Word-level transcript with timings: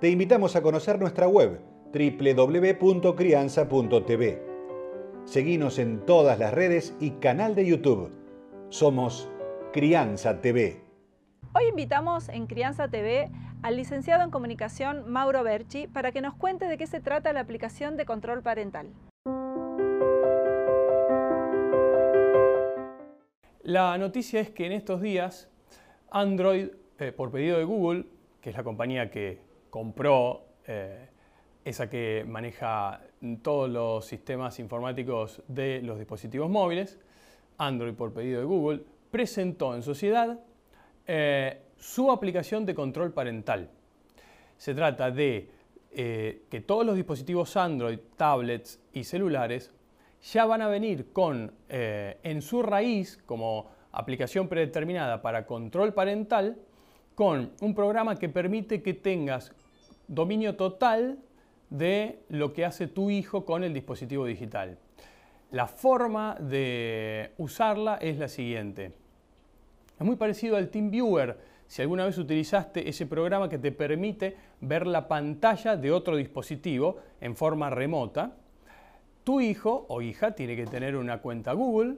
te 0.00 0.10
invitamos 0.10 0.54
a 0.54 0.62
conocer 0.62 1.00
nuestra 1.00 1.26
web 1.26 1.60
www.crianza.tv. 1.92 4.42
Seguimos 5.24 5.80
en 5.80 6.06
todas 6.06 6.38
las 6.38 6.54
redes 6.54 6.94
y 7.00 7.10
canal 7.12 7.56
de 7.56 7.66
YouTube. 7.66 8.12
Somos 8.68 9.28
Crianza 9.72 10.40
TV. 10.40 10.84
Hoy 11.52 11.64
invitamos 11.68 12.28
en 12.28 12.46
Crianza 12.46 12.86
TV 12.88 13.28
al 13.62 13.76
licenciado 13.76 14.22
en 14.22 14.30
comunicación 14.30 15.10
Mauro 15.10 15.42
Berchi 15.42 15.88
para 15.88 16.12
que 16.12 16.20
nos 16.20 16.34
cuente 16.34 16.66
de 16.66 16.78
qué 16.78 16.86
se 16.86 17.00
trata 17.00 17.32
la 17.32 17.40
aplicación 17.40 17.96
de 17.96 18.06
control 18.06 18.42
parental. 18.42 18.86
La 23.64 23.98
noticia 23.98 24.38
es 24.40 24.50
que 24.50 24.66
en 24.66 24.72
estos 24.72 25.02
días 25.02 25.50
Android, 26.10 26.68
eh, 27.00 27.10
por 27.10 27.32
pedido 27.32 27.58
de 27.58 27.64
Google, 27.64 28.06
que 28.40 28.50
es 28.50 28.56
la 28.56 28.62
compañía 28.62 29.10
que 29.10 29.47
compró, 29.70 30.44
eh, 30.66 31.08
esa 31.64 31.88
que 31.88 32.24
maneja 32.26 33.02
todos 33.42 33.68
los 33.68 34.06
sistemas 34.06 34.58
informáticos 34.58 35.42
de 35.48 35.82
los 35.82 35.98
dispositivos 35.98 36.48
móviles, 36.48 36.98
Android 37.58 37.94
por 37.94 38.12
pedido 38.12 38.40
de 38.40 38.46
Google, 38.46 38.82
presentó 39.10 39.74
en 39.74 39.82
sociedad 39.82 40.38
eh, 41.06 41.62
su 41.76 42.10
aplicación 42.10 42.64
de 42.64 42.74
control 42.74 43.12
parental. 43.12 43.70
Se 44.56 44.74
trata 44.74 45.10
de 45.10 45.50
eh, 45.90 46.42
que 46.50 46.60
todos 46.60 46.86
los 46.86 46.96
dispositivos 46.96 47.56
Android, 47.56 47.98
tablets 48.16 48.80
y 48.92 49.04
celulares 49.04 49.72
ya 50.32 50.46
van 50.46 50.62
a 50.62 50.68
venir 50.68 51.12
con 51.12 51.52
en 51.68 52.42
su 52.42 52.60
raíz 52.62 53.22
como 53.24 53.70
aplicación 53.92 54.48
predeterminada 54.48 55.22
para 55.22 55.46
control 55.46 55.94
parental 55.94 56.58
con 57.18 57.50
un 57.62 57.74
programa 57.74 58.14
que 58.14 58.28
permite 58.28 58.80
que 58.80 58.94
tengas 58.94 59.50
dominio 60.06 60.54
total 60.54 61.18
de 61.68 62.20
lo 62.28 62.52
que 62.52 62.64
hace 62.64 62.86
tu 62.86 63.10
hijo 63.10 63.44
con 63.44 63.64
el 63.64 63.74
dispositivo 63.74 64.24
digital. 64.24 64.78
La 65.50 65.66
forma 65.66 66.36
de 66.36 67.32
usarla 67.36 67.96
es 67.96 68.18
la 68.18 68.28
siguiente. 68.28 68.92
Es 69.98 70.06
muy 70.06 70.14
parecido 70.14 70.56
al 70.56 70.68
TeamViewer. 70.68 71.36
Si 71.66 71.82
alguna 71.82 72.04
vez 72.04 72.16
utilizaste 72.18 72.88
ese 72.88 73.04
programa 73.04 73.48
que 73.48 73.58
te 73.58 73.72
permite 73.72 74.36
ver 74.60 74.86
la 74.86 75.08
pantalla 75.08 75.76
de 75.76 75.90
otro 75.90 76.14
dispositivo 76.14 76.98
en 77.20 77.34
forma 77.34 77.68
remota, 77.68 78.36
tu 79.24 79.40
hijo 79.40 79.86
o 79.88 80.02
hija 80.02 80.36
tiene 80.36 80.54
que 80.54 80.66
tener 80.66 80.94
una 80.94 81.20
cuenta 81.20 81.52
Google, 81.52 81.96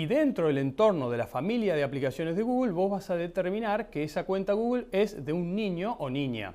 y 0.00 0.06
dentro 0.06 0.46
del 0.46 0.56
entorno 0.56 1.10
de 1.10 1.18
la 1.18 1.26
familia 1.26 1.76
de 1.76 1.82
aplicaciones 1.82 2.34
de 2.34 2.42
Google 2.42 2.72
vos 2.72 2.90
vas 2.90 3.10
a 3.10 3.16
determinar 3.16 3.90
que 3.90 4.02
esa 4.02 4.24
cuenta 4.24 4.54
Google 4.54 4.86
es 4.92 5.26
de 5.26 5.34
un 5.34 5.54
niño 5.54 5.94
o 5.98 6.08
niña. 6.08 6.54